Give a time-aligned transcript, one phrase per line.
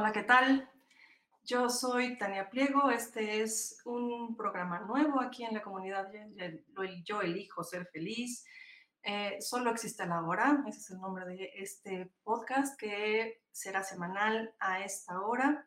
[0.00, 0.66] Hola, ¿qué tal?
[1.44, 2.90] Yo soy Tania Pliego.
[2.90, 6.10] Este es un programa nuevo aquí en la comunidad
[7.04, 8.42] Yo elijo ser feliz.
[9.02, 14.54] Eh, solo existe la hora, ese es el nombre de este podcast que será semanal
[14.58, 15.66] a esta hora.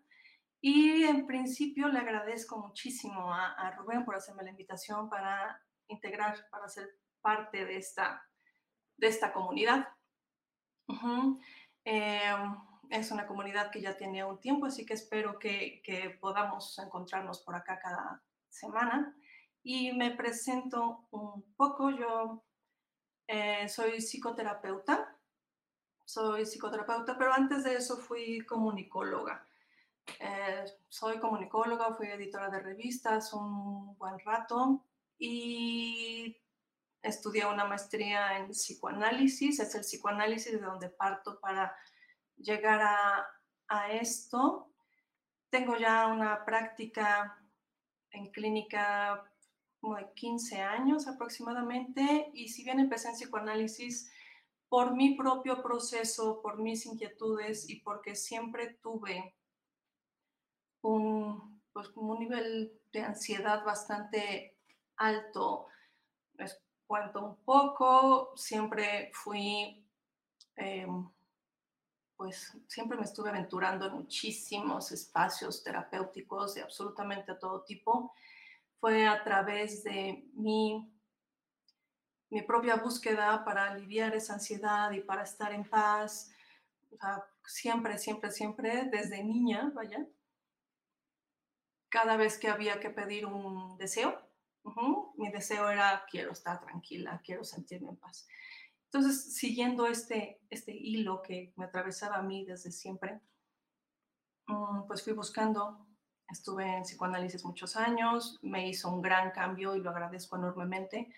[0.59, 6.67] Y en principio le agradezco muchísimo a, Rubén por hacerme la invitación para integrar, para
[6.69, 6.89] ser
[7.21, 8.27] parte de esta,
[8.97, 9.87] de esta comunidad
[12.93, 15.81] es una comunidad que ya tiene un tiempo, así que espero que,
[16.21, 19.17] podamos encontrarnos por acá cada semana.
[19.63, 22.43] Y me presento un poco, yo
[23.27, 25.17] eh, soy psicoterapeuta,
[26.05, 29.47] soy psicoterapeuta, pero antes de eso fui comunicóloga.
[30.19, 34.83] Eh, soy comunicóloga, fui editora de revistas un buen rato
[35.17, 36.37] y
[37.01, 39.59] estudié una maestría en psicoanálisis.
[39.59, 41.75] Es el psicoanálisis de donde parto para
[42.43, 43.29] llegar a,
[43.89, 44.69] esto.
[45.49, 47.43] Tengo ya una práctica
[48.11, 49.27] en clínica
[49.79, 54.11] como de 15 años aproximadamente y si bien empecé en psicoanálisis
[54.69, 59.35] por mi propio proceso, por mis inquietudes y porque siempre tuve
[60.81, 64.55] un, pues, un nivel de ansiedad bastante
[64.97, 65.65] alto,
[66.35, 69.83] les cuento un poco, siempre fui...
[70.55, 71.09] Em,
[72.23, 78.13] pues siempre me estuve aventurando en muchísimos espacios terapéuticos de absolutamente todo tipo.
[78.79, 80.89] Fue a través de mi,
[82.29, 86.31] mi propia búsqueda para aliviar esa ansiedad y para estar en paz.
[87.45, 90.07] siempre, siempre, siempre, desde niña, vaya,
[91.89, 94.17] cada vez que había que pedir un deseo,
[95.17, 98.25] mi deseo era quiero estar tranquila, quiero sentirme en paz.
[98.93, 103.21] Entonces, siguiendo este, este hilo que me atravesaba a mí desde siempre,
[104.45, 105.87] mm, pues fui buscando,
[106.29, 111.11] estuve en psicoanálisis muchos años, me hizo un gran cambio y lo agradezco enormemente,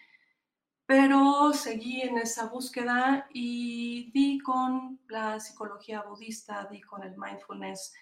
[0.85, 7.93] pero seguí en esa búsqueda y di con la psicología budista, di con el mindfulness,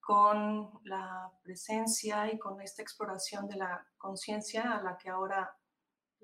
[0.00, 5.56] con la presencia y con esta exploración de la conciencia a la que ahora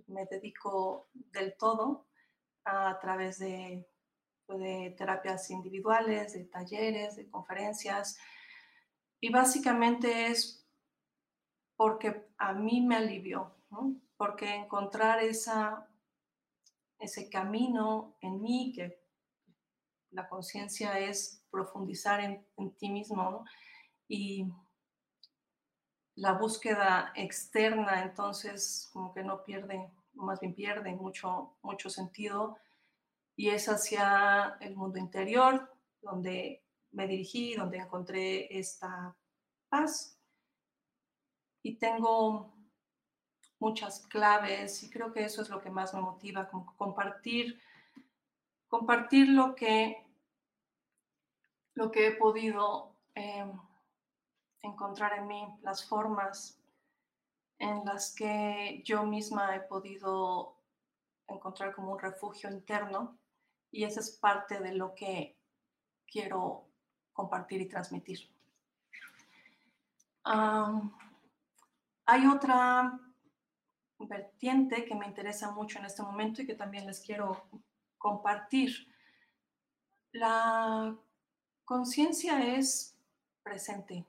[0.08, 2.06] me dedico del todo
[2.66, 3.88] a través de,
[4.48, 8.18] de terapias individuales, de talleres, de conferencias.
[9.20, 10.66] Y básicamente es
[11.76, 13.54] porque a mí me alivió,
[14.16, 15.88] porque encontrar esa,
[16.98, 19.00] ese camino en mí, que
[20.10, 23.44] la conciencia es profundizar en, en ti mismo,
[24.08, 24.46] y
[26.16, 32.58] la búsqueda externa, entonces como que no pierde más bien pierde mucho, mucho sentido,
[33.36, 35.70] y es hacia el mundo interior,
[36.00, 39.14] donde me dirigí, donde encontré esta
[39.68, 40.18] paz.
[41.62, 42.54] Y tengo
[43.58, 47.60] muchas claves y creo que eso es lo que más me motiva, compartir,
[48.68, 50.04] compartir lo que,
[51.74, 53.52] lo que he podido em,
[54.62, 56.58] encontrar en mí, las formas
[57.58, 60.56] en las que yo misma he podido
[61.28, 63.18] encontrar como un refugio interno
[63.70, 65.36] y esa es parte de lo que
[66.06, 66.68] quiero
[67.12, 68.30] compartir y transmitir.
[72.08, 73.00] Hay otra
[73.98, 77.46] vertiente que me interesa mucho en este momento y que también les quiero
[77.96, 78.92] compartir.
[80.12, 80.96] La
[81.64, 82.96] conciencia es
[83.42, 84.04] presente,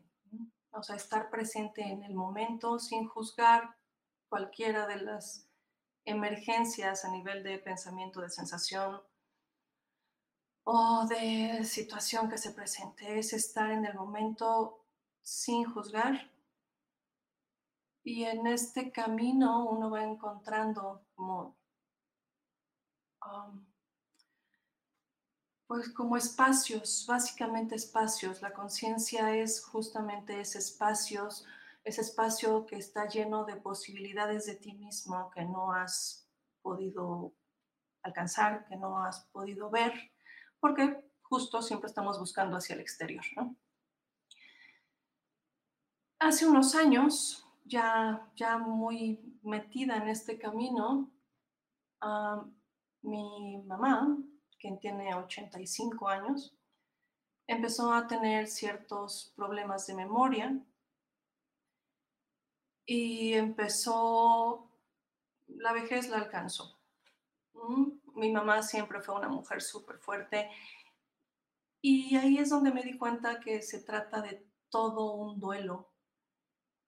[0.78, 3.76] o sea, estar presente en el momento sin juzgar
[4.30, 5.50] cualquiera de las
[6.06, 9.02] emergencias a nivel de pensamiento, de sensación
[10.64, 13.18] o de situación que se presente.
[13.18, 14.86] Es estar en el momento
[15.22, 16.32] sin juzgar.
[18.04, 21.58] Y en este camino uno va encontrando como,
[23.26, 23.66] um,
[25.68, 28.42] pues como espacios, básicamente espacios.
[28.42, 31.46] La conciencia es justamente ese espacios
[31.88, 36.28] ese espacio que está lleno de posibilidades de ti mismo que no has
[36.62, 37.34] podido
[38.04, 39.94] alcanzar, que no has podido ver,
[40.60, 43.24] porque justo siempre estamos buscando hacia el exterior.
[46.20, 51.10] Hace unos años, ya, ya muy metida en este camino,
[53.02, 54.18] mi mamá,
[54.60, 56.56] quien tiene 85 años,
[57.48, 60.60] empezó a tener ciertos problemas de memoria
[62.86, 64.70] y empezó,
[65.48, 66.78] la vejez la alcanzó.
[67.54, 70.50] Mm, mi mamá siempre fue una mujer súper fuerte
[71.82, 75.90] y ahí es donde me di cuenta que se trata de todo un duelo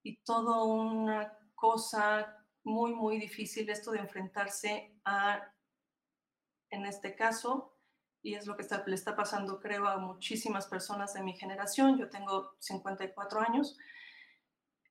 [0.04, 5.54] y todo una cosa muy, muy difícil esto de enfrentarse a,
[6.70, 7.76] en este caso,
[8.22, 11.98] y es lo que está, le está pasando creo a muchísimas personas de mi generación,
[11.98, 13.78] yo tengo 54 años,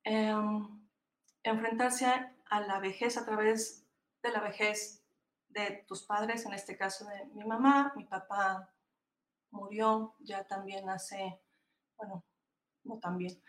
[0.04, 0.88] em,
[1.42, 3.86] enfrentarse a, la vejez a través
[4.22, 5.04] de la vejez
[5.48, 8.72] de tus padres, en este caso de mi mamá, mi papá
[9.50, 11.40] murió ya también hace,
[11.96, 12.24] bueno,
[12.84, 13.42] no también,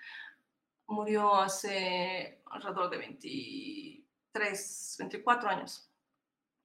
[0.88, 5.90] murió hace alrededor de 23, 24 años,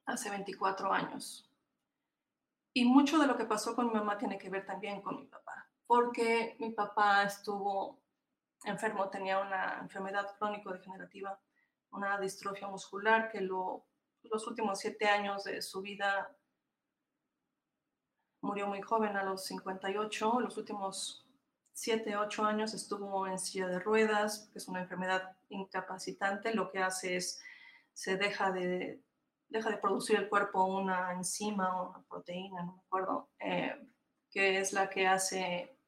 [0.06, 1.53] hace 24 años.
[2.76, 5.26] Y mucho de lo que pasó con mi mamá tiene que ver también con mi
[5.26, 8.00] papá, porque mi papá estuvo
[8.65, 11.38] enfermo, tenía una enfermedad crónico-degenerativa,
[11.93, 13.87] una distrofia muscular que lo,
[14.25, 16.37] los últimos siete años de su vida
[18.41, 21.25] murió muy joven, a los 58, los últimos
[21.73, 26.81] siete, ocho años estuvo en silla de ruedas, que es una enfermedad incapacitante, lo que
[26.81, 27.41] hace es,
[27.93, 29.00] se deja de,
[29.58, 33.88] deja de producir el cuerpo una enzima o una proteína, no me acuerdo, eh,
[34.30, 35.78] que es la que hace,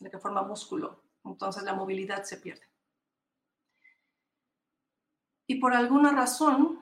[0.00, 2.66] la que forma músculo entonces la movilidad se pierde.
[5.46, 6.80] Y por alguna razón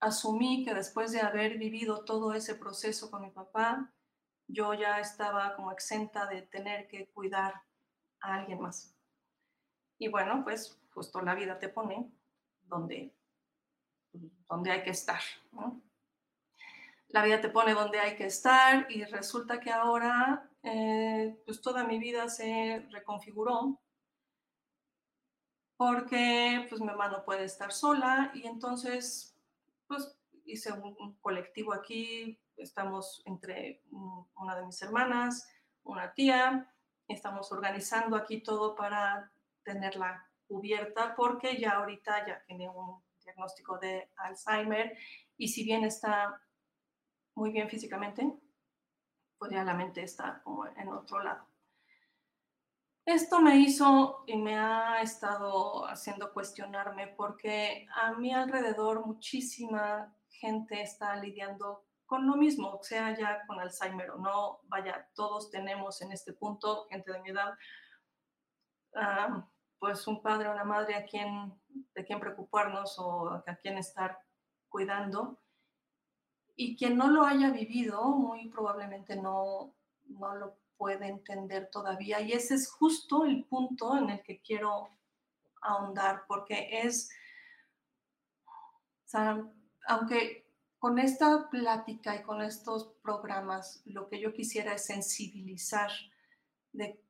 [0.00, 3.92] asumí que después de haber vivido todo ese proceso con mi papá,
[4.48, 7.62] yo ya estaba como exenta de tener que cuidar
[8.20, 8.96] a alguien más.
[9.98, 12.10] Y bueno, pues justo la vida te pone
[12.62, 13.14] donde,
[14.48, 15.20] donde hay que estar.
[17.08, 21.84] La vida te pone donde hay que estar y resulta que ahora eh, pues toda
[21.84, 23.80] mi vida se reconfiguró
[25.76, 29.34] porque pues mi mamá no puede estar sola y entonces
[29.86, 30.14] pues
[30.44, 35.48] hice un, colectivo aquí, estamos entre una de mis hermanas,
[35.82, 36.70] una tía,
[37.08, 39.32] estamos organizando aquí todo para
[39.62, 44.96] tenerla cubierta porque ya ahorita ya tiene un diagnóstico de Alzheimer
[45.36, 46.40] y si bien está
[47.34, 48.30] muy bien físicamente,
[49.38, 51.46] pues ya la mente está como en otro lado.
[53.06, 60.82] Esto me hizo y me ha estado haciendo cuestionarme porque a mi alrededor muchísima gente
[60.82, 66.12] está lidiando con lo mismo, sea ya con Alzheimer o no, vaya, todos tenemos en
[66.12, 67.54] este punto, gente de mi edad,
[68.94, 69.48] ah,
[69.80, 71.52] pues un padre o una madre a quien,
[71.94, 74.18] de quien preocuparnos o a quien estar
[74.68, 75.40] cuidando
[76.54, 82.20] y quien no lo haya vivido muy probablemente no, no lo puede entender todavía.
[82.20, 84.90] Y ese es justo el punto en el que quiero
[85.62, 87.10] ahondar, porque es,
[89.86, 90.46] aunque
[90.78, 95.90] con esta plática y con estos programas, lo que yo quisiera es sensibilizar
[96.72, 97.02] de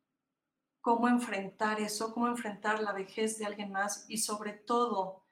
[0.80, 5.24] cómo enfrentar eso, cómo enfrentar la vejez de alguien más y sobre todo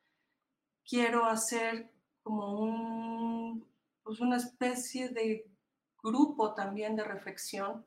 [0.85, 3.67] quiero hacer como un
[4.03, 5.51] pues una especie de
[6.03, 7.87] grupo también de reflexión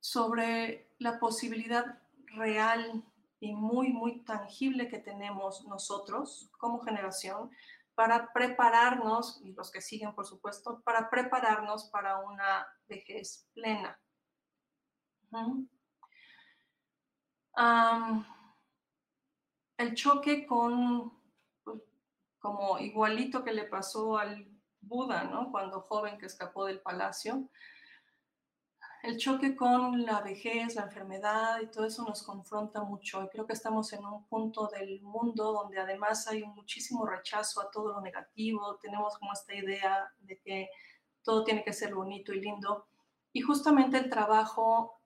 [0.00, 3.02] sobre la posibilidad real
[3.40, 7.50] y muy, muy tangible que tenemos nosotros como generación
[7.94, 13.98] para prepararnos, y los que siguen por supuesto, para prepararnos para una vejez plena.
[19.78, 21.12] El choque con,
[21.64, 21.82] pues,
[22.38, 24.48] como igualito que le pasó al
[24.80, 25.50] Buda, ¿no?
[25.50, 27.48] Cuando joven que escapó del palacio,
[29.02, 33.22] el choque con la vejez, la enfermedad y todo eso nos confronta mucho.
[33.22, 37.70] Y creo que estamos en un punto del mundo donde además hay muchísimo rechazo a
[37.70, 38.76] todo lo negativo.
[38.82, 40.70] Tenemos como esta idea de que
[41.22, 42.88] todo tiene que ser bonito y lindo.
[43.32, 45.00] Y justamente el trabajo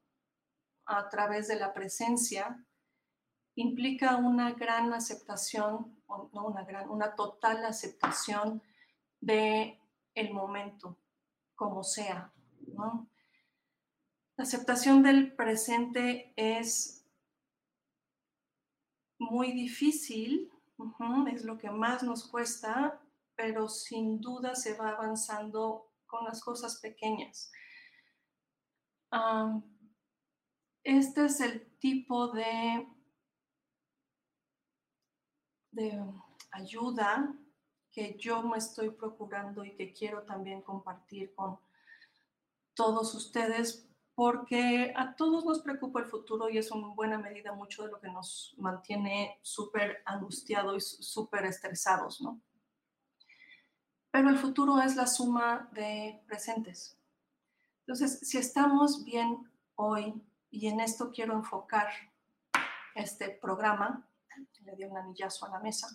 [0.90, 2.64] a través de la presencia
[3.54, 8.62] implica una gran aceptación, no una gran, una total aceptación
[9.20, 9.78] de
[10.14, 10.96] el momento,
[11.54, 12.32] como sea.
[14.36, 17.04] La aceptación del presente es
[19.18, 20.50] muy difícil,
[21.32, 23.00] es lo que más nos cuesta,
[23.36, 27.52] pero sin duda se va avanzando con las cosas pequeñas.
[30.84, 32.86] Este es el tipo de,
[35.72, 36.04] de
[36.52, 37.34] ayuda
[37.92, 41.58] que yo me estoy procurando y que quiero también compartir con
[42.74, 47.84] todos ustedes porque a todos nos preocupa el futuro y es en buena medida mucho
[47.84, 52.40] de lo que nos mantiene súper angustiados y súper estresados, ¿no?
[54.10, 56.98] Pero el futuro es la suma de presentes.
[57.86, 61.88] Entonces, si estamos bien hoy, y en esto quiero enfocar
[62.94, 64.06] este programa,
[64.60, 65.88] le di un anillazo a la mesa,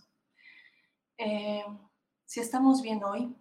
[1.17, 1.65] eh,
[2.25, 3.35] si estamos bien hoy,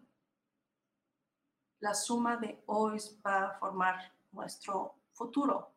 [1.80, 5.74] la suma de hoy va a formar nuestro futuro.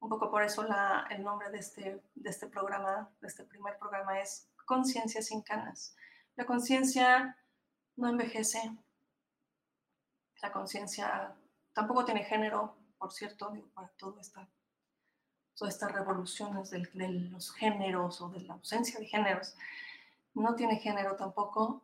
[0.00, 3.78] Un poco por eso la, el nombre de este, de este programa, de este primer
[3.78, 5.96] programa es Conciencia sin canas.
[6.36, 7.36] La conciencia
[7.96, 8.76] no envejece.
[10.40, 11.36] La conciencia
[11.72, 14.48] tampoco tiene género, por cierto, para todo esta,
[15.54, 19.54] todas estas revoluciones de, de los géneros o de la ausencia de géneros.
[20.34, 21.82] No tiene género tampoco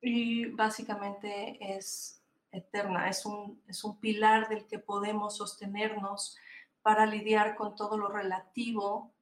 [0.00, 6.36] y básicamente es eterna, es un, es un pilar del que podemos sostenernos
[6.82, 9.12] para lidiar con todo lo relativo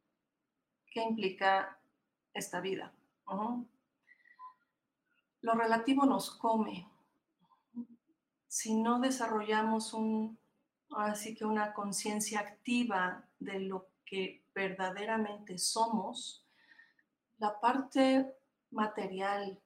[0.91, 1.79] que implica
[2.35, 2.93] esta vida.
[5.43, 6.89] Lo relativo nos come.
[8.49, 10.40] Si no desarrollamos un,
[10.97, 16.45] así que una conciencia activa de lo que verdaderamente somos,
[17.39, 18.35] la parte
[18.71, 19.61] material,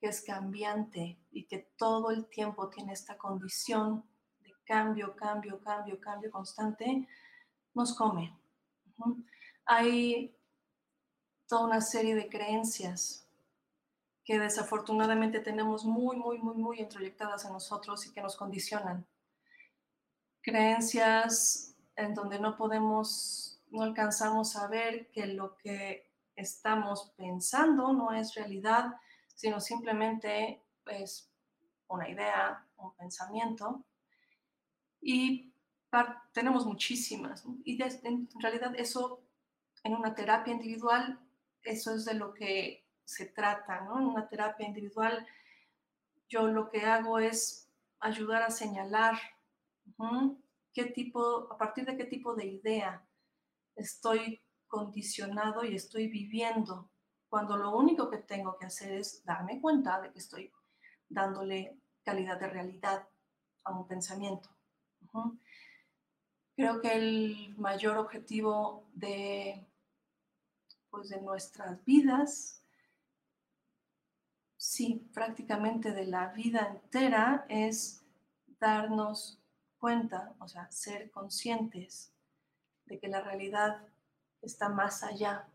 [0.00, 4.04] que es cambiante y que todo el tiempo tiene esta condición
[4.40, 7.06] de cambio, cambio, cambio, cambio constante,
[7.74, 8.36] nos come.
[9.66, 10.34] Hay
[11.46, 13.26] toda una serie de creencias
[14.24, 19.06] que desafortunadamente tenemos muy, muy, muy, muy introyectadas en nosotros y que nos condicionan.
[20.42, 28.12] Creencias en donde no podemos, no alcanzamos a ver que lo que estamos pensando no
[28.12, 28.94] es realidad,
[29.34, 31.30] sino simplemente es
[31.88, 33.84] una idea, un pensamiento.
[35.00, 35.52] Y
[36.32, 37.44] tenemos muchísimas.
[37.64, 39.22] Y en realidad eso,
[39.84, 41.20] en una terapia individual,
[41.62, 43.98] eso es de lo que se trata, ¿no?
[43.98, 45.26] En una terapia individual,
[46.28, 47.68] yo lo que hago es
[47.98, 49.18] ayudar a señalar
[50.72, 53.06] qué tipo, a partir de qué tipo de idea
[53.76, 56.90] estoy condicionado y estoy viviendo
[57.28, 60.52] cuando lo único que tengo que hacer es darme cuenta de que estoy
[61.08, 63.08] dándole calidad de realidad
[63.64, 64.48] a un pensamiento.
[66.56, 69.66] Creo que el mayor objetivo de,
[70.90, 72.64] pues, de nuestras vidas,
[74.56, 78.04] sí, prácticamente de la vida entera, es
[78.58, 79.39] darnos
[79.80, 82.12] cuenta, o sea, ser conscientes
[82.84, 83.82] de que la realidad
[84.42, 85.48] está más allá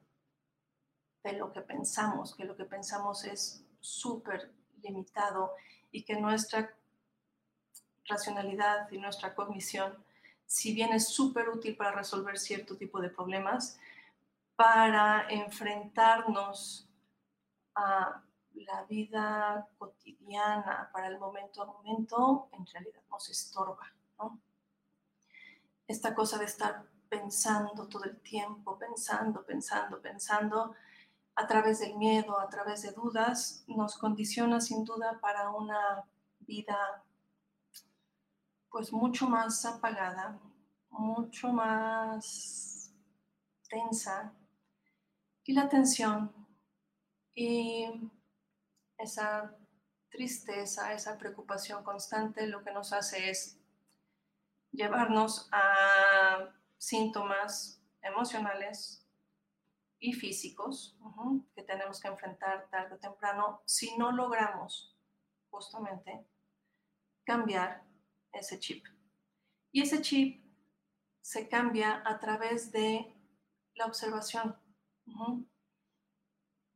[1.23, 4.51] de lo que pensamos, que lo que pensamos es súper
[4.81, 5.53] limitado
[5.91, 6.75] y que nuestra
[8.05, 9.95] racionalidad y nuestra cognición,
[10.45, 13.79] si bien es súper útil para resolver cierto tipo de problemas,
[14.55, 16.87] para enfrentarnos
[17.73, 23.94] a la vida cotidiana, para el momento a momento, en realidad nos estorba.
[25.87, 30.75] Esta cosa de estar pensando todo el tiempo, pensando, pensando, pensando,
[31.35, 36.05] a través del miedo, a través de dudas, nos condiciona sin duda para una
[36.39, 37.03] vida
[38.69, 40.39] pues mucho más apagada,
[40.89, 42.91] mucho más
[43.69, 44.33] tensa.
[45.43, 46.33] Y la tensión
[47.33, 47.85] y
[48.97, 49.55] esa
[50.09, 53.57] tristeza, esa preocupación constante lo que nos hace es
[54.75, 59.05] llevarnos a síntomas emocionales
[59.99, 60.97] y físicos
[61.55, 64.95] que tenemos que enfrentar tarde o temprano si no logramos
[65.49, 66.27] justamente
[67.23, 67.83] cambiar
[68.31, 68.85] ese chip.
[69.71, 70.45] Y ese chip
[71.21, 73.13] se cambia a través de
[73.73, 74.55] la observación.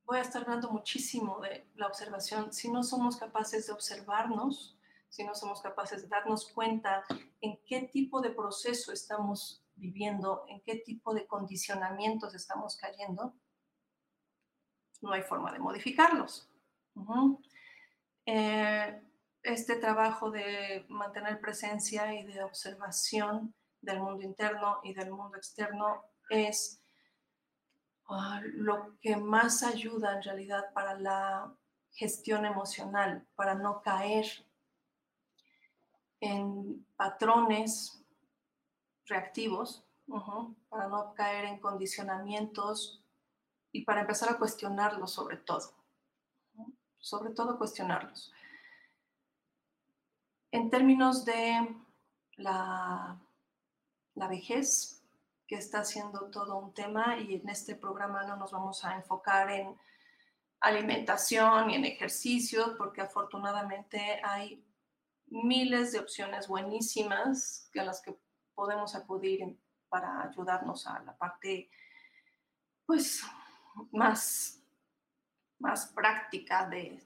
[0.06, 2.52] Voy a estar hablando muchísimo de la observación.
[2.52, 4.79] Si no somos capaces de observarnos,
[5.10, 7.04] si no somos capaces de darnos cuenta
[7.42, 13.34] en qué tipo de proceso estamos viviendo, en qué tipo de condicionamientos estamos cayendo,
[15.02, 16.50] no hay forma de modificarlos.
[18.26, 19.02] Eh,
[19.42, 26.04] este trabajo de mantener presencia y de observación del mundo interno y del mundo externo
[26.30, 26.82] es
[28.10, 31.56] ah, lo que más ayuda en realidad para la
[31.92, 34.26] gestión emocional, para no caer
[36.22, 38.04] en patrones
[39.06, 39.84] reactivos,
[40.70, 43.04] para no caer en condicionamientos
[43.72, 45.72] y para empezar a cuestionarlos sobre todo.
[46.98, 48.34] Sobre todo cuestionarlos.
[50.52, 51.76] En términos de
[52.38, 53.20] la,
[54.16, 55.00] la vejez,
[55.48, 59.50] que está siendo todo un tema y en este programa no nos vamos a enfocar
[59.50, 59.76] en
[60.60, 64.64] alimentación y en ejercicio, porque afortunadamente hay
[65.32, 68.16] miles de opciones buenísimas a las que
[68.54, 69.58] podemos acudir
[69.90, 71.70] para ayudarnos a la parte
[72.86, 73.24] pues
[73.92, 74.64] más,
[75.60, 77.04] más práctica de,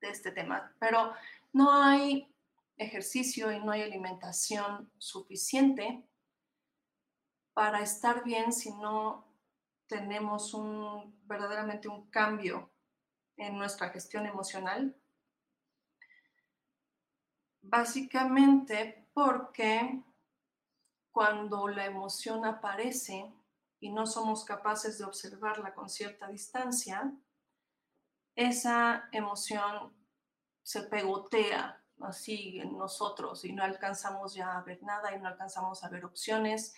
[0.00, 0.74] este tema.
[0.78, 1.14] Pero
[1.52, 2.28] no hay
[2.76, 6.04] ejercicio y no hay alimentación suficiente
[7.54, 9.24] para estar bien si no
[9.86, 12.70] tenemos un, verdaderamente un cambio
[13.36, 14.96] en nuestra gestión emocional.
[17.62, 20.02] Básicamente porque
[21.10, 23.32] cuando la emoción aparece
[23.80, 27.12] y no somos capaces de observarla con cierta distancia,
[28.34, 29.92] esa emoción
[30.62, 35.84] se pegotea así en nosotros y no alcanzamos ya a ver nada y no alcanzamos
[35.84, 36.74] a ver opciones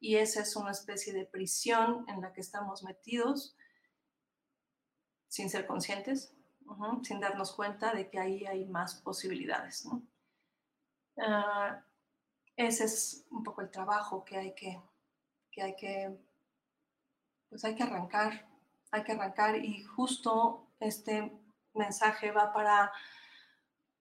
[0.00, 3.56] y esa es una especie de prisión en la que estamos metidos
[5.28, 6.34] sin ser conscientes,
[7.02, 9.86] sin darnos cuenta de que ahí hay más posibilidades.
[11.18, 11.82] Ah,
[12.56, 14.80] ese es un poco el trabajo que hay que,
[15.50, 16.16] que hay que,
[17.48, 18.46] pues hay que arrancar,
[18.90, 21.32] hay que arrancar y justo este
[21.74, 22.92] mensaje va para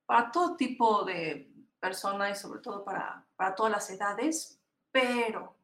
[0.06, 4.60] para todo tipo de personas y sobre todo para, para todas las edades,
[4.92, 5.56] pero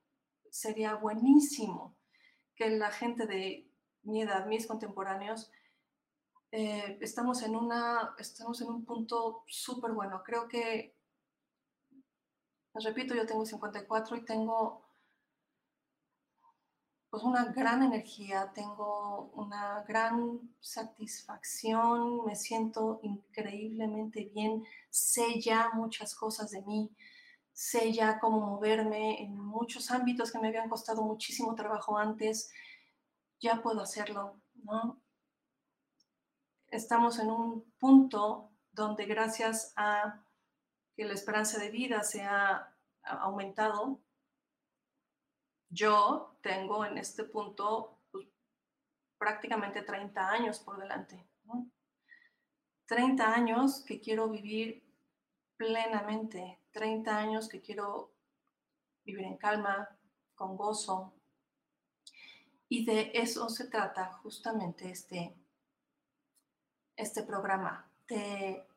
[0.50, 1.96] sería buenísimo
[2.56, 3.68] que la gente de
[4.04, 5.52] mi edad, mis contemporáneos,
[6.52, 10.22] eh, estamos, en una, estamos en un punto súper bueno.
[10.24, 10.96] Creo que,
[12.74, 14.82] les repito, yo tengo 54 y tengo
[17.10, 26.16] pues una gran energía, tengo una gran satisfacción, me siento increíblemente bien, sé ya muchas
[26.16, 26.90] cosas de mí,
[27.52, 32.50] sé ya cómo moverme en muchos ámbitos que me habían costado muchísimo trabajo antes,
[33.42, 35.02] ya puedo hacerlo, ¿no?
[36.68, 40.24] Estamos en un punto donde gracias a
[40.96, 44.00] que la esperanza de vida se ha aumentado,
[45.70, 48.28] yo tengo en este punto pues,
[49.18, 51.26] prácticamente 30 años por delante.
[52.86, 54.84] 30 años que quiero vivir
[55.56, 58.12] plenamente, 30 años que quiero
[59.06, 59.98] vivir en calma,
[60.36, 61.14] con gozo.
[62.68, 65.34] Y de eso se trata justamente este,
[66.98, 68.68] este programa, de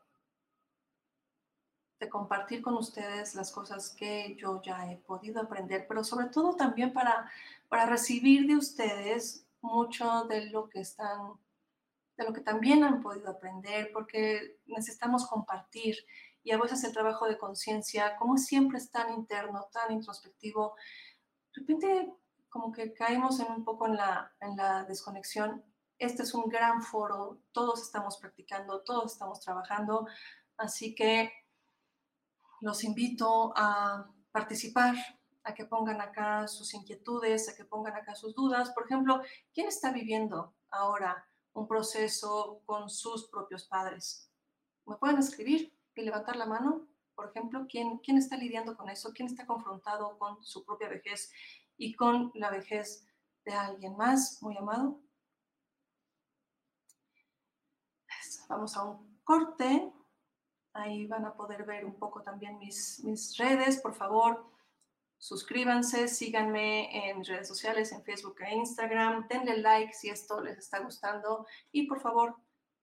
[2.00, 6.56] de compartir con ustedes las cosas que yo ya he podido aprender, pero sobre todo
[6.56, 7.30] también para,
[7.68, 11.34] para recibir de ustedes mucho de lo que están,
[12.16, 15.96] de lo que también han podido aprender, porque necesitamos compartir
[16.42, 20.74] y a veces el trabajo de conciencia, como siempre es tan interno, tan introspectivo,
[21.54, 22.14] de repente
[22.50, 25.64] como que caemos en un poco en la, en la desconexión.
[25.98, 30.06] Este es un gran foro, todos estamos practicando, todos estamos trabajando,
[30.56, 31.32] así que
[32.64, 34.94] los invito a participar,
[35.42, 38.70] a que pongan acá sus inquietudes, a que pongan acá sus dudas.
[38.70, 39.20] Por ejemplo,
[39.52, 44.30] ¿quién está viviendo ahora un proceso con sus propios padres?
[44.86, 46.88] ¿Me pueden escribir y levantar la mano?
[47.14, 49.12] Por ejemplo, ¿quién, quién está lidiando con eso?
[49.12, 51.30] ¿Quién está confrontado con su propia vejez
[51.76, 53.06] y con la vejez
[53.44, 55.02] de alguien más muy amado?
[58.48, 59.92] Vamos a un corte
[60.74, 63.80] Ahí van a poder ver un poco también mis, mis redes.
[63.80, 64.44] Por favor,
[65.24, 69.26] Suscríbanse, síganme en redes sociales, en Facebook e Instagram.
[69.26, 72.36] Denle like si esto les está gustando y por favor,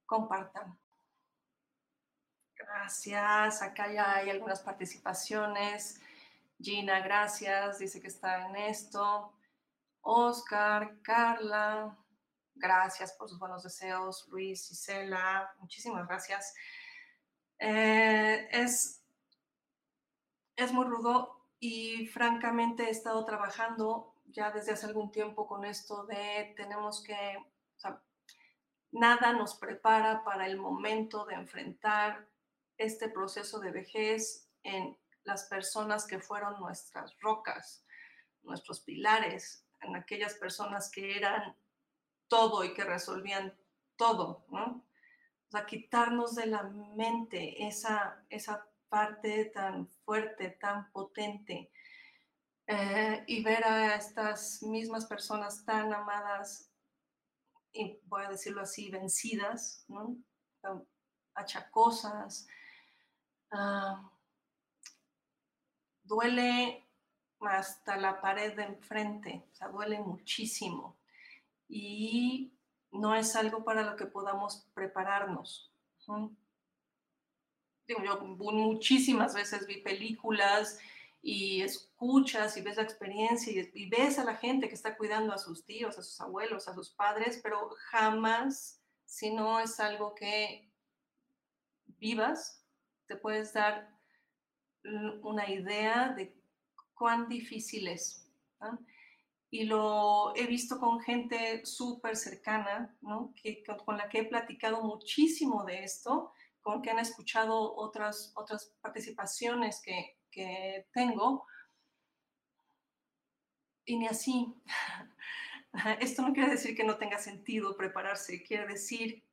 [0.07, 0.75] compartan.
[2.55, 3.61] Gracias.
[3.61, 6.01] Acá ya hay algunas participaciones.
[6.59, 7.77] Gina, gracias.
[7.77, 9.33] Dice que está en esto.
[10.01, 11.95] Oscar, Carla,
[12.55, 14.27] gracias por sus buenos deseos.
[14.29, 16.55] Luis, Gisela, muchísimas gracias.
[17.63, 19.03] Eh, es,
[20.55, 26.05] es muy rudo y francamente he estado trabajando ya desde hace algún tiempo con esto
[26.05, 27.37] de tenemos que,
[28.91, 32.27] nada nos prepara para el momento de enfrentar
[32.77, 37.85] este proceso de vejez en las personas que fueron nuestras rocas,
[38.41, 41.55] nuestros pilares, en aquellas personas que eran
[42.27, 43.55] todo y que resolvían
[43.97, 44.83] todo, ¿no?
[45.53, 51.71] O quitarnos de la mente esa, esa parte tan fuerte, tan potente,
[52.67, 56.71] eh, y ver a estas mismas personas tan amadas,
[57.73, 60.17] y voy a decirlo así, vencidas, ¿no?
[61.33, 62.47] achacosas,
[63.51, 64.09] ah,
[66.03, 66.85] duele
[67.39, 70.97] hasta la pared de enfrente, duele muchísimo.
[71.67, 72.53] Y
[73.01, 75.71] no es algo para lo que podamos prepararnos
[77.99, 80.79] yo muchísimas veces vi películas
[81.21, 85.37] y escuchas y ves la experiencia y, ves a la gente que está cuidando a
[85.37, 90.71] sus tíos, a sus abuelos, a sus padres, pero jamás, si no es algo que
[91.99, 92.65] vivas,
[93.07, 93.89] te puedes dar
[95.21, 96.35] una idea de
[96.95, 98.27] cuán difícil es.
[99.51, 103.33] Y lo he visto con gente súper cercana, ¿no?
[103.85, 109.81] con la que he platicado muchísimo de esto con que han escuchado otras, otras participaciones
[109.81, 111.45] que, que tengo.
[113.85, 114.53] Y ni así.
[115.99, 119.23] Esto no quiere decir que no tenga sentido prepararse, quiere decir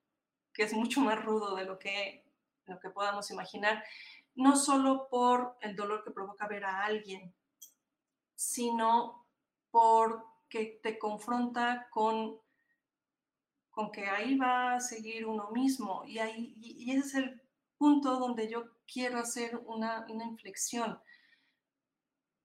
[0.53, 2.25] que es mucho más rudo de lo que,
[2.67, 3.85] lo que podamos imaginar,
[4.35, 7.35] no solo por el dolor que provoca ver a alguien,
[8.35, 9.28] sino
[9.71, 12.41] porque te confronta con
[13.79, 17.43] con que ahí va a seguir uno mismo y, ahí, y, ese es el
[17.77, 21.01] punto donde yo quiero hacer una, una, inflexión.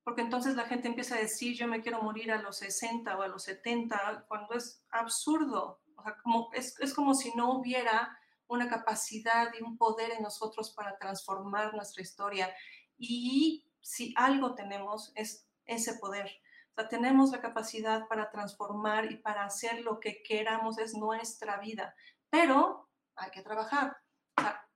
[0.04, 3.24] Porque entonces la gente empieza a decir, yo me quiero morir a los 60 o
[3.24, 5.82] a los 70, cuando es absurdo.
[5.96, 10.22] O sea, como, es, es como si no hubiera una capacidad y un poder en
[10.22, 12.54] nosotros para transformar nuestra historia.
[12.96, 16.30] Y si algo tenemos es ese poder.
[16.76, 21.60] O sea, tenemos la capacidad para transformar y para hacer lo que queramos, es nuestra
[21.60, 21.96] vida,
[22.30, 23.98] pero hay que trabajar.
[24.38, 24.68] O sea,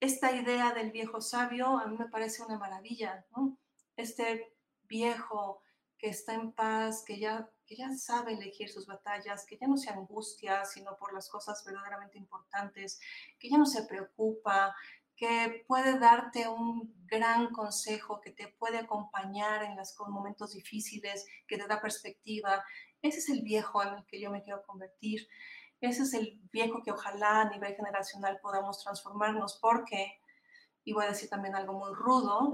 [0.00, 3.58] esta idea del viejo sabio a mí me parece una maravilla, ¿no?
[3.96, 5.62] Este viejo
[5.98, 9.76] que está en paz, que ya, que ya sabe elegir sus batallas, que ya no
[9.76, 12.98] se angustia, sino por las cosas verdaderamente importantes,
[13.38, 14.74] que ya no se preocupa,
[15.22, 21.56] que puede darte un gran consejo, que te puede acompañar en los momentos difíciles, que
[21.56, 22.64] te da perspectiva.
[23.00, 25.28] Ese es el viejo en el que yo me quiero convertir.
[25.80, 30.18] Ese es el viejo que ojalá a nivel generacional podamos transformarnos porque,
[30.82, 32.52] y voy a decir también algo muy rudo,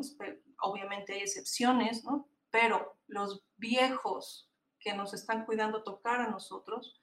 [0.60, 2.28] obviamente hay excepciones, ¿no?
[2.50, 6.97] Pero los viejos que nos están cuidando tocar a nosotros,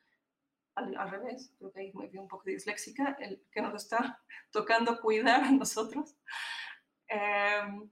[0.76, 5.00] al, revés, creo que ahí me vi un poco disléxica, el que nos está tocando
[5.00, 6.16] cuidar a nosotros,
[7.08, 7.90] em,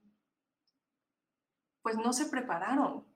[1.82, 3.06] pues no se prepararon.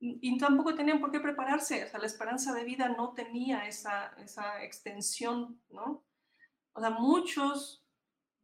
[0.00, 4.08] Y, tampoco tenían por qué prepararse, o sea, la esperanza de vida no tenía esa,
[4.18, 6.04] esa extensión, ¿no?
[6.74, 7.82] O sea, muchos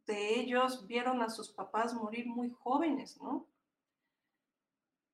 [0.07, 3.47] de ellos vieron a sus papás morir muy jóvenes, ¿no?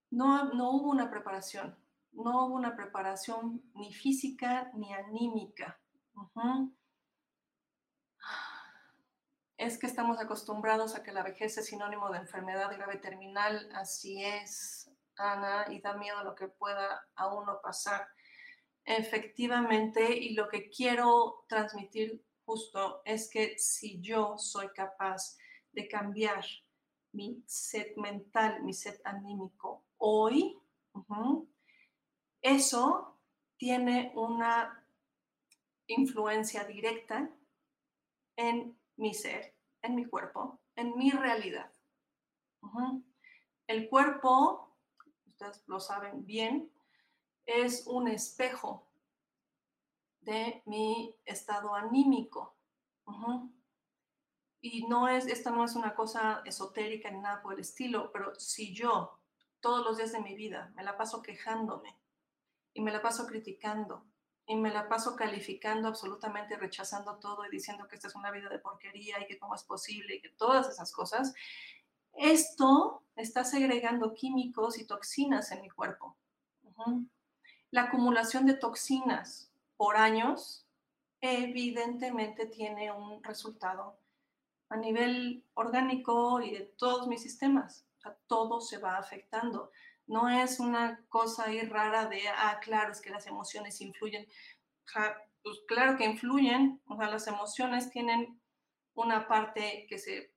[0.09, 1.75] No, no hubo una preparación
[2.17, 5.79] no hubo una preparación ni física ni anímica.
[9.57, 14.23] Es que estamos acostumbrados a que la vejez es sinónimo de enfermedad grave terminal, así
[14.23, 18.07] es, Ana, y da miedo lo que pueda a uno pasar.
[18.83, 25.37] Efectivamente, y lo que quiero transmitir justo es que si yo soy capaz
[25.71, 26.45] de cambiar
[27.11, 30.57] mi set mental, mi set anímico hoy,
[32.41, 33.17] eso
[33.57, 34.83] tiene una
[35.87, 37.29] influencia directa
[38.35, 41.71] en mi ser, en mi cuerpo, en mi realidad.
[43.67, 44.77] El cuerpo,
[45.25, 46.71] ustedes lo saben bien,
[47.45, 48.87] es un espejo
[50.21, 52.55] de mi estado anímico.
[54.61, 58.35] Y no es, esta no es una cosa esotérica ni nada por el estilo, pero
[58.35, 59.19] si yo
[59.61, 61.97] todos los días de mi vida, me la paso quejándome
[62.77, 64.05] y me la paso criticando
[64.45, 68.49] y me la paso calificando absolutamente, rechazando todo y diciendo que esta es una vida
[68.49, 71.33] de porquería y que cómo es posible y que todas esas cosas,
[72.13, 76.15] esto está segregando químicos y toxinas en mi cuerpo.
[77.71, 80.67] La acumulación de toxinas por años
[81.19, 83.97] evidentemente tiene un resultado
[84.69, 87.85] a nivel orgánico y de todos mis sistemas.
[88.27, 89.71] todo se va afectando.
[90.07, 94.25] No es una cosa ahí rara de, ah, claro, es que las emociones influyen.
[95.43, 98.41] pues claro que influyen, o sea, las emociones tienen
[98.93, 100.33] una parte que, se,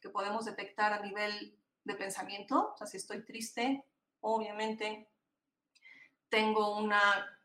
[0.00, 3.84] que podemos detectar a nivel de pensamiento, o sea, si estoy triste,
[4.20, 5.08] obviamente
[6.28, 7.00] tengo una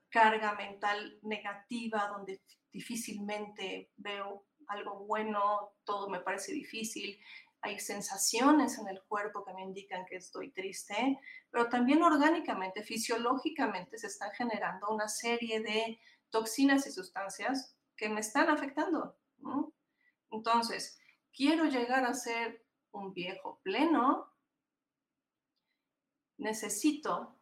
[0.10, 7.20] carga mental negativa donde difícilmente veo algo bueno, todo me parece difícil,
[7.62, 11.20] hay sensaciones en el cuerpo que me indican que estoy triste,
[11.50, 18.22] pero también orgánicamente, fisiológicamente se están generando una serie de toxinas y sustancias que me
[18.22, 19.18] están afectando.
[20.32, 21.00] Entonces,
[21.34, 24.32] quiero llegar a ser un viejo pleno,
[26.38, 27.36] necesito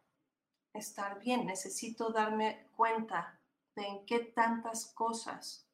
[0.72, 3.40] estar bien, necesito darme cuenta
[3.76, 5.68] de en qué tantas cosas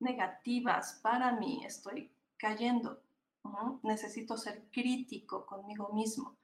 [0.00, 3.02] negativas para mí estoy cayendo.
[3.82, 6.36] Necesito ser crítico conmigo mismo.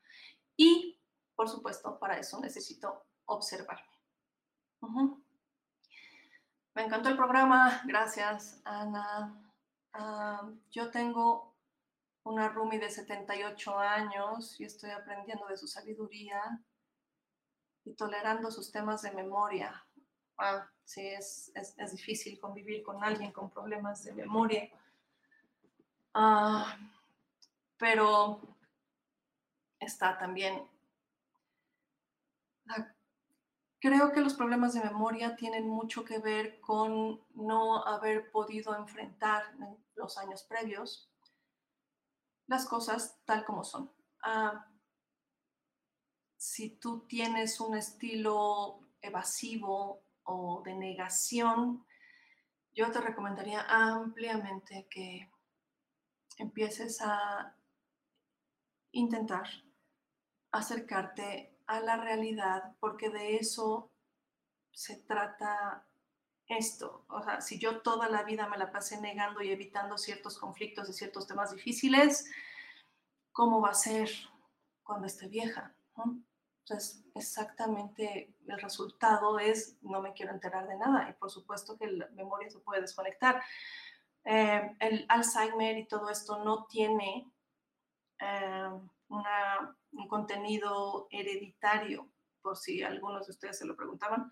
[0.56, 1.00] Y,
[1.34, 3.88] por supuesto, para eso necesito observarme.
[6.74, 7.82] Me encantó el programa.
[7.84, 9.40] Gracias, Ana.
[9.92, 11.54] Ah, yo tengo
[12.24, 16.40] una Rumi de 78 años y estoy aprendiendo de su sabiduría
[17.84, 19.86] y tolerando sus temas de memoria.
[20.38, 24.70] Ah, sí, es, es, es difícil convivir con alguien con problemas de memoria
[26.14, 26.78] Ah,
[27.76, 28.40] pero
[29.78, 30.68] está también...
[33.80, 39.42] Creo que los problemas de memoria tienen mucho que ver con no haber podido enfrentar
[39.60, 41.10] en los años previos
[42.46, 43.90] las cosas tal como son.
[44.22, 44.66] Ah,
[46.36, 51.84] si tú tienes un estilo evasivo o de negación,
[52.74, 55.30] yo te recomendaría ampliamente que
[56.38, 57.56] empieces a
[58.92, 59.48] intentar
[60.50, 63.90] acercarte a la realidad, porque de eso
[64.72, 65.86] se trata
[66.48, 67.04] esto.
[67.08, 70.88] O sea, si yo toda la vida me la pasé negando y evitando ciertos conflictos
[70.88, 72.30] y ciertos temas difíciles,
[73.32, 74.10] ¿cómo va a ser
[74.82, 75.74] cuando esté vieja?
[76.64, 81.86] Entonces, exactamente el resultado es no me quiero enterar de nada y por supuesto que
[81.86, 83.42] la memoria se puede desconectar.
[84.24, 87.30] Eh, el Alzheimer y todo esto no tiene
[88.18, 88.70] eh,
[89.08, 92.08] un contenido hereditario,
[92.40, 94.30] por si algunos de ustedes se lo preguntaban,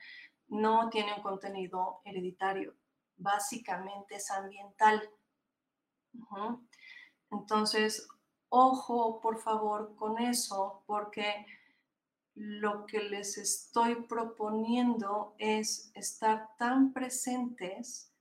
[0.48, 2.74] no tiene un contenido hereditario,
[3.16, 5.11] básicamente es ambiental.
[7.31, 8.09] Entonces,
[8.48, 11.46] ojo por favor con eso, porque
[12.35, 18.12] lo que les estoy proponiendo es estar tan presentes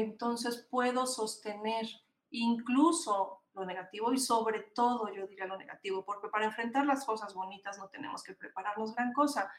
[0.00, 1.86] entonces puedo sostener
[2.30, 7.34] incluso lo negativo y sobre todo yo diría lo negativo, porque para enfrentar las cosas
[7.34, 9.52] bonitas no tenemos que prepararnos gran cosa,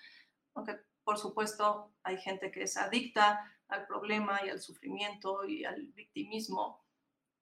[0.55, 5.87] aunque por supuesto hay gente que es adicta al problema y al sufrimiento y al
[5.87, 6.83] victimismo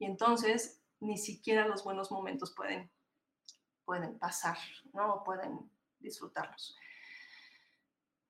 [0.02, 2.90] y entonces ni siquiera los buenos momentos pueden,
[3.86, 4.58] pueden pasar,
[4.94, 5.24] ¿no?
[5.24, 6.76] Pueden disfrutarlos.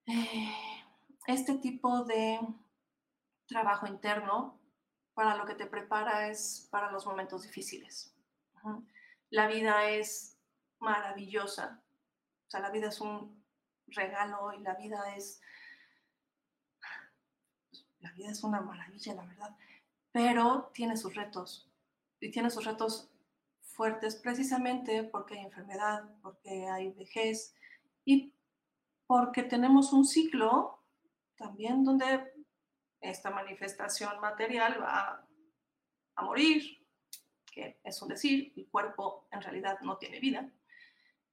[0.05, 0.51] Eh,
[1.27, 2.39] este tipo de
[3.51, 4.57] trabajo interno
[5.13, 8.15] para lo que te prepara es para los momentos difíciles.
[9.29, 10.37] La vida es
[10.79, 11.83] maravillosa,
[12.47, 13.43] o sea, la vida es un
[13.87, 15.41] regalo y la vida es,
[17.99, 19.55] la vida es una maravilla, la verdad,
[20.11, 21.69] pero tiene sus retos
[22.19, 23.11] y tiene sus retos
[23.61, 27.53] fuertes precisamente porque hay enfermedad, porque hay vejez
[28.05, 28.33] y
[29.07, 30.79] porque tenemos un ciclo
[31.35, 32.30] también donde
[33.01, 35.27] esta manifestación material va
[36.15, 36.87] a morir,
[37.51, 40.49] que es un decir, el cuerpo en realidad no tiene vida,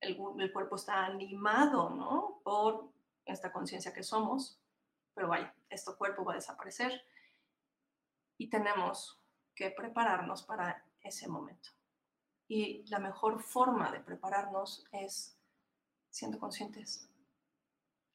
[0.01, 0.17] el,
[0.53, 2.41] cuerpo está animado, ¿no?
[2.43, 2.91] Por
[3.25, 4.61] esta conciencia que somos,
[5.15, 7.05] pero vaya, este cuerpo va a desaparecer
[8.37, 9.21] y tenemos
[9.55, 11.71] que prepararnos para ese momento.
[12.47, 15.37] Y la mejor forma de prepararnos es
[16.09, 17.11] siendo conscientes,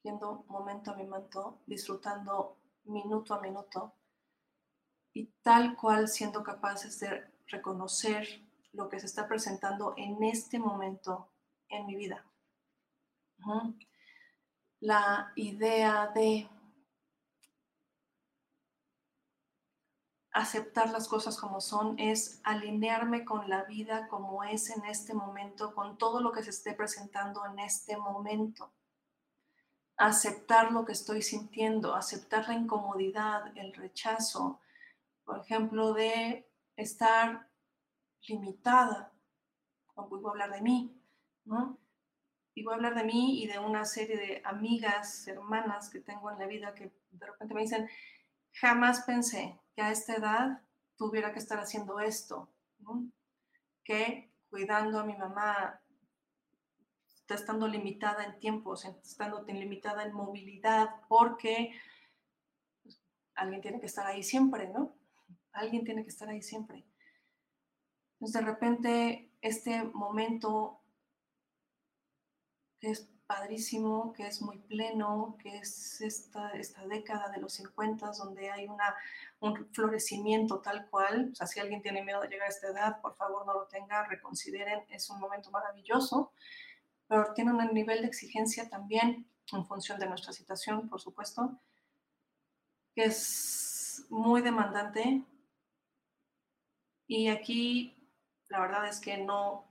[0.01, 3.93] yendo momento a momento, disfrutando minuto a minuto
[5.13, 8.27] y tal cual siendo capaces de reconocer
[8.71, 11.29] lo que se está presentando en este momento
[11.69, 12.25] en mi vida.
[14.79, 16.49] La idea de
[20.31, 25.75] aceptar las cosas como son es alinearme con la vida como es en este momento,
[25.75, 28.73] con todo lo que se esté presentando en este momento.
[29.97, 34.59] Aceptar lo que estoy sintiendo, aceptar la incomodidad, el rechazo,
[35.23, 37.47] por ejemplo, de estar
[38.27, 39.11] limitada.
[39.95, 40.99] Voy a hablar de mí,
[41.45, 41.77] ¿no?
[42.55, 46.31] Y voy a hablar de mí y de una serie de amigas, hermanas que tengo
[46.31, 47.89] en la vida que de repente me dicen,
[48.53, 50.61] jamás pensé que a esta edad
[50.95, 52.49] tuviera que estar haciendo esto,
[53.83, 55.81] que cuidando a mi mamá,
[57.35, 61.73] estando limitada en tiempos, estando limitada en movilidad, porque
[63.35, 64.95] alguien tiene que estar ahí siempre, ¿no?
[65.51, 66.85] Alguien tiene que estar ahí siempre.
[68.13, 70.81] Entonces, de repente, este momento
[72.79, 78.11] que es padrísimo, que es muy pleno, que es esta, esta década de los 50
[78.11, 78.95] donde hay una,
[79.39, 81.29] un florecimiento tal cual.
[81.31, 83.67] O sea, si alguien tiene miedo de llegar a esta edad, por favor no lo
[83.67, 86.31] tenga, reconsideren, es un momento maravilloso,
[87.13, 91.59] pero tiene un nivel de exigencia también en función de nuestra situación, por supuesto,
[92.95, 95.23] que es muy demandante.
[97.05, 97.95] Y aquí
[98.49, 99.63] la verdad es que no,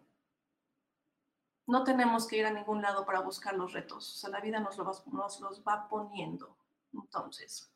[1.66, 4.14] no tenemos que ir a ningún lado para buscar los retos.
[4.14, 6.56] O sea, la vida nos, nos los va poniendo.
[6.92, 7.74] Entonces,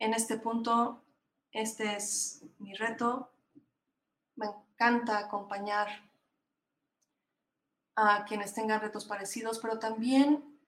[0.00, 1.04] en este punto,
[1.52, 3.30] este es mi reto.
[4.34, 6.10] Me encanta acompañar
[7.94, 10.58] a quienes tengan retos parecidos, pero también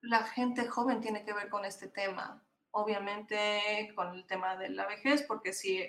[0.00, 2.44] la gente joven tiene que ver con este tema.
[2.72, 5.82] Obviamente con el tema de la vejez, porque si,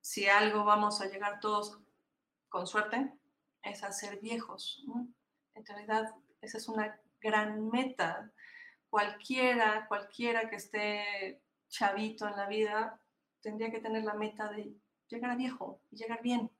[0.00, 1.78] si algo vamos a llegar todos
[2.48, 3.12] con suerte,
[3.62, 4.84] es hacer viejos.
[5.54, 8.30] En realidad, esa es una gran meta.
[8.88, 13.00] Cualquiera, cualquiera que esté chavito en la vida,
[13.40, 14.74] tendría que tener la meta de
[15.08, 16.50] llegar a viejo y llegar bien.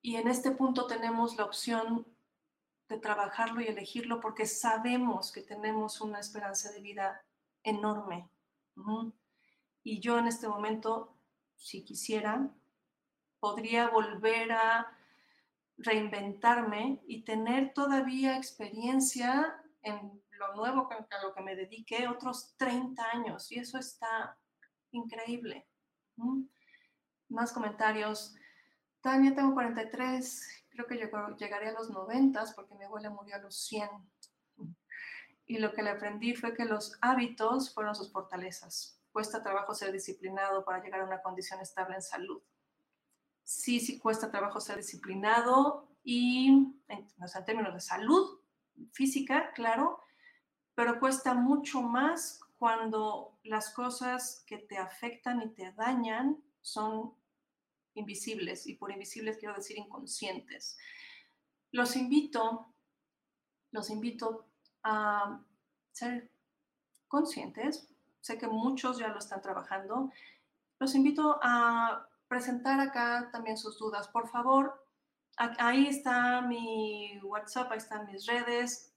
[0.00, 2.06] Y en este punto tenemos la opción
[2.88, 7.22] de trabajarlo y elegirlo porque sabemos que tenemos una esperanza de vida
[7.62, 8.28] enorme.
[9.82, 11.16] Y yo en este momento,
[11.56, 12.50] si quisiera,
[13.40, 14.98] podría volver a
[15.76, 23.02] reinventarme y tener todavía experiencia en lo nuevo a lo que me dediqué otros 30
[23.12, 24.38] años y eso está
[24.92, 25.66] increíble.
[27.28, 28.34] Más comentarios.
[29.00, 30.96] Tania, tengo 43, creo que
[31.38, 33.88] llegaré a los 90 porque mi abuela murió a los 100.
[35.46, 39.00] Y lo que le aprendí fue que los hábitos fueron sus fortalezas.
[39.12, 42.42] Cuesta trabajo ser disciplinado para llegar a una condición estable en salud
[43.48, 48.40] sí, sí cuesta trabajo ser disciplinado y, en, en términos de salud
[48.92, 50.02] física, claro,
[50.74, 57.14] pero cuesta mucho más cuando las cosas que te afectan y te dañan son
[57.98, 60.78] invisibles, y por invisibles quiero decir inconscientes.
[61.70, 62.74] Los invito,
[63.72, 64.48] los invito
[64.82, 65.42] a
[65.92, 66.30] ser
[67.08, 67.88] conscientes,
[68.20, 70.10] sé que muchos ya lo están trabajando,
[70.78, 74.08] los invito a presentar acá también sus dudas.
[74.08, 74.86] Por favor,
[75.36, 78.94] ahí está mi WhatsApp, ahí están mis redes.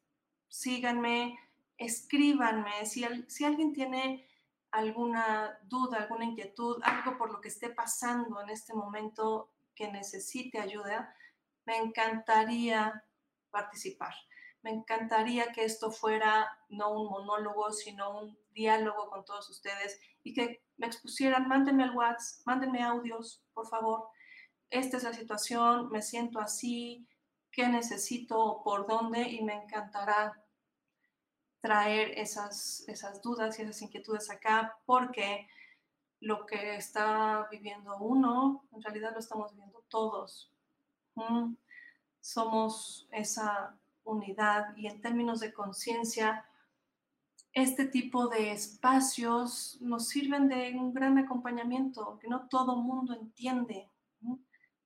[0.50, 1.40] Síganme,
[1.78, 2.86] escríbanme.
[2.86, 4.28] Si, si alguien tiene
[4.72, 10.60] alguna duda, alguna inquietud, algo por lo que esté pasando en este momento que necesite
[10.60, 11.16] ayuda,
[11.66, 13.04] me encantaría
[13.50, 14.14] participar.
[14.64, 20.34] Me encantaría que esto fuera no un monólogo, sino un diálogo con todos ustedes y
[20.34, 24.10] que me expusieran, mándenme el WhatsApp, mándenme audios, por favor.
[24.70, 27.08] Esta es la situación, me siento así,
[27.52, 30.41] qué necesito, por dónde, y me encantará
[31.62, 35.48] traer esas, esas dudas y esas inquietudes acá, porque
[36.20, 40.52] lo que está viviendo uno, en realidad lo estamos viviendo todos.
[41.16, 41.56] Mm,
[42.20, 46.46] somos esa unidad y en términos de conciencia,
[47.54, 53.90] este tipo de espacios nos sirven de un gran acompañamiento que no todo mundo entiende.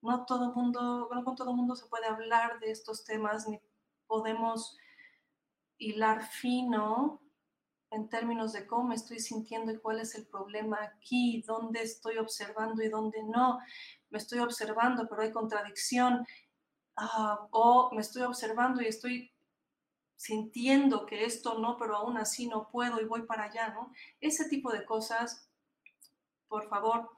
[0.02, 3.60] No, todo mundo, no con todo mundo se puede hablar de estos temas ni
[4.06, 4.78] podemos
[5.78, 7.22] hilar fino
[7.92, 12.18] en términos de cómo me estoy sintiendo y cuál es el problema aquí, dónde estoy
[12.18, 13.60] observando y dónde no.
[14.10, 16.26] Me estoy observando, pero hay contradicción.
[16.98, 19.32] Ah, o me estoy observando y estoy
[20.16, 23.92] sintiendo que esto no, pero aún así no puedo y voy para allá, ¿no?
[24.20, 25.50] Ese tipo de cosas,
[26.48, 27.10] por favor,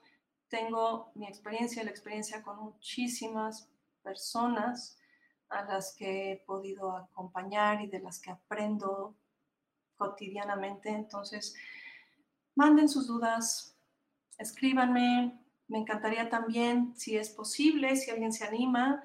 [0.48, 3.70] tengo mi experiencia, la experiencia con muchísimas
[4.02, 4.97] personas
[5.50, 9.16] a las que he podido acompañar y de las que aprendo
[9.96, 10.90] cotidianamente.
[10.90, 11.56] Entonces,
[12.56, 13.76] manden sus dudas,
[14.38, 15.40] escríbanme.
[15.68, 19.04] Me encantaría también, si es posible, si alguien se anima,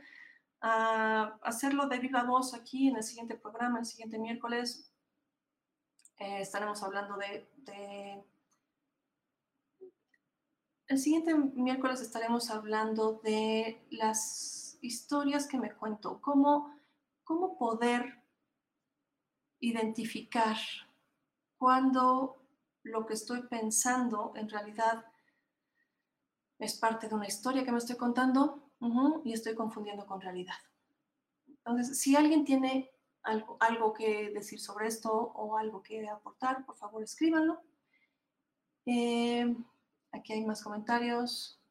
[0.60, 4.92] a hacerlo de viva voz aquí en el siguiente programa, el siguiente miércoles.
[6.18, 8.24] Eh, estaremos hablando de, de,
[10.86, 16.78] El siguiente miércoles estaremos hablando de las historias que me cuento, cómo,
[17.24, 18.22] cómo poder
[19.60, 20.56] identificar
[21.56, 22.42] cuando
[22.82, 25.06] lo que estoy pensando en realidad
[26.58, 28.68] es parte de una historia que me estoy contando
[29.24, 30.56] y estoy confundiendo con realidad.
[31.46, 32.90] Entonces, si alguien tiene
[33.22, 37.62] algo, algo, que decir sobre esto o algo que aportar, por favor escríbanlo.
[38.84, 39.56] Eh,
[40.10, 41.61] aquí hay más comentarios.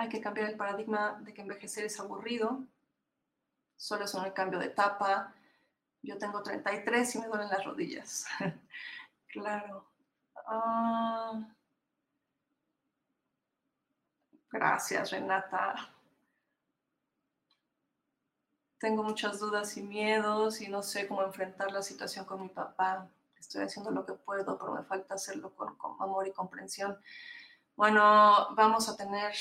[0.00, 2.64] Hay que cambiar el paradigma de que envejecer es aburrido.
[3.76, 5.34] Solo es un cambio de etapa.
[6.00, 8.24] Yo tengo 33 y me duelen las rodillas.
[9.28, 9.90] claro.
[10.46, 11.38] Ah,
[14.50, 15.74] gracias, Renata
[18.80, 23.10] tengo muchas dudas y miedos y no sé cómo enfrentar la situación con mi papá.
[23.38, 26.98] Estoy haciendo lo que puedo, pero me falta hacerlo con, amor y comprensión.
[27.76, 29.34] Bueno, vamos a tener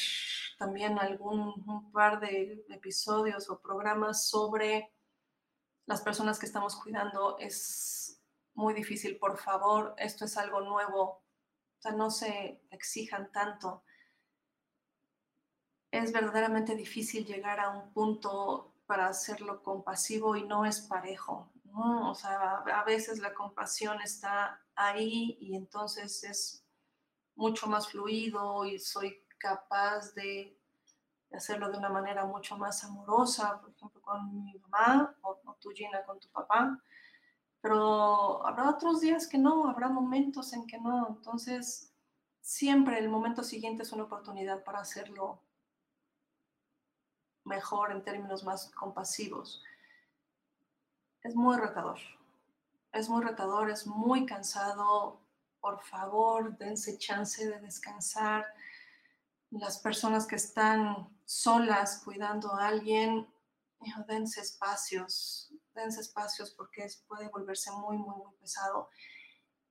[0.59, 4.91] también algún un par de episodios o programas sobre
[5.85, 7.37] las personas que estamos cuidando.
[7.39, 8.21] Es
[8.53, 11.01] muy difícil, por favor, esto es algo nuevo.
[11.03, 13.83] O sea, no se exijan tanto.
[15.91, 21.53] Es verdaderamente difícil llegar a un punto para hacerlo compasivo y no es parejo.
[21.73, 26.65] O sea, a veces la compasión está ahí y entonces es
[27.35, 30.55] mucho más fluido y soy capaz de
[31.31, 35.71] hacerlo de una manera mucho más amorosa, por ejemplo, con mi mamá o, o tú,
[35.71, 36.79] Gina, con tu papá.
[37.61, 41.07] Pero habrá otros días que no, habrá momentos en que no.
[41.09, 41.93] Entonces,
[42.41, 45.43] siempre el momento siguiente es una oportunidad para hacerlo
[47.43, 49.63] mejor, en términos más compasivos.
[51.21, 51.99] Es muy retador.
[52.93, 55.19] Es muy retador, es muy cansado.
[55.59, 58.45] Por favor, dense chance de descansar.
[59.51, 63.27] Las personas que están solas cuidando a alguien,
[64.07, 68.89] dense espacios, dense espacios porque puede volverse muy, muy, muy pesado.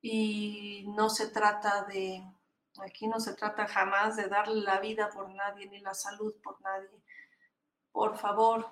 [0.01, 2.25] Y no se trata de,
[2.85, 6.61] aquí no se trata jamás de darle la vida por nadie ni la salud por
[6.61, 7.03] nadie
[7.99, 8.65] por favor,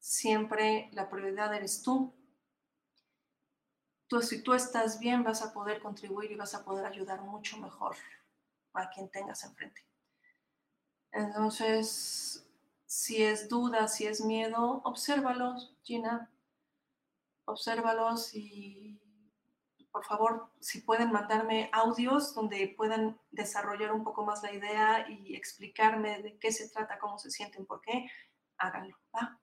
[0.00, 2.12] siempre la prioridad eres tú.
[4.08, 7.56] Tú, si tú estás bien, vas a poder contribuir y vas a poder ayudar mucho
[7.58, 7.94] mejor
[8.72, 9.80] a quien tengas enfrente.
[11.14, 12.44] Entonces,
[12.86, 16.30] si es duda, si es miedo, obsérvalos, Gina.
[17.46, 19.00] Obsérvalos y
[19.92, 25.36] por favor, si pueden mandarme audios donde puedan desarrollar un poco más la idea y
[25.36, 28.10] explicarme de qué se trata, cómo se sienten, por qué,
[28.56, 29.38] háganlo, ¿va?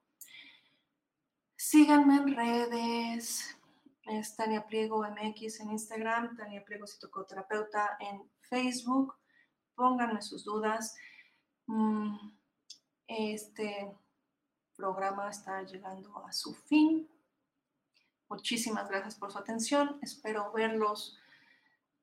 [1.56, 3.58] Síganme en redes,
[4.04, 9.16] es Tania Pliego MX en Instagram, Tania Pliego Psicoterapeuta en Facebook.
[9.74, 10.98] Pónganme sus dudas.
[11.68, 12.18] Mm,
[13.07, 13.95] este
[14.76, 17.09] programa está llegando a su fin.
[18.30, 19.99] Muchísimas gracias por su atención.
[20.01, 21.18] Espero verlos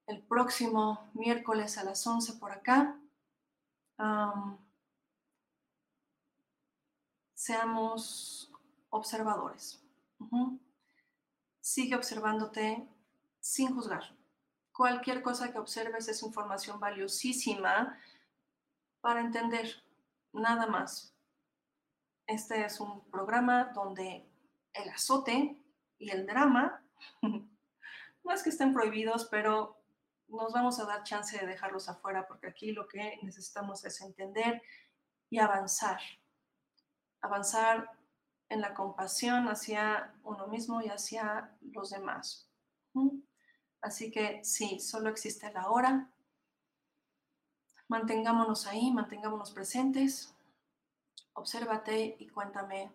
[0.07, 2.99] el próximo miércoles a las 11 por acá
[7.35, 8.53] seamos
[8.91, 9.83] observadores.
[11.61, 12.87] Sigue observándote
[13.41, 14.15] sin juzgar.
[14.73, 17.99] Cualquier cosa que observes es información valiosísima
[19.09, 19.71] para entender
[20.35, 21.15] nada más.
[22.27, 24.29] Este es un programa donde
[24.75, 25.57] el azote
[25.99, 26.85] y el drama
[27.23, 29.81] no es que estén prohibidos, pero
[30.29, 34.61] nos vamos a dar chance de dejarlos afuera porque aquí lo que necesitamos es entender
[35.31, 36.01] y avanzar
[37.23, 37.91] avanzar
[38.51, 42.47] en la compasión hacia uno mismo y hacia los demás.
[43.81, 46.11] Así que sí, solo existe la hora.
[47.89, 50.35] Mantengámonos ahí, mantengámonos presentes.
[51.33, 52.93] Obsérvate y cuéntame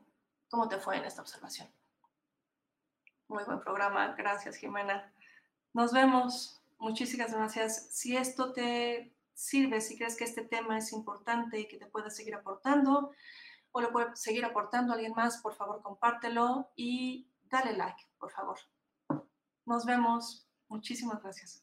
[0.50, 1.68] cómo te fue en esta observación.
[3.28, 4.14] Muy buen programa.
[4.16, 5.12] Gracias, Jimena.
[5.74, 6.62] Nos vemos.
[6.78, 7.88] Muchísimas gracias.
[7.92, 12.12] Si esto te sirve, si crees que este tema es importante y que te puede
[12.12, 13.12] seguir aportando,
[13.72, 18.60] o lo puede seguir aportando alguien más, por favor compártelo y dale like, por favor.
[19.66, 20.48] Nos vemos.
[20.68, 21.63] Muchísimas gracias.